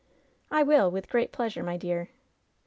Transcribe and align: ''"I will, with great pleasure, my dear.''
''"I 0.51 0.63
will, 0.63 0.89
with 0.89 1.09
great 1.11 1.31
pleasure, 1.31 1.61
my 1.61 1.77
dear.'' 1.77 2.09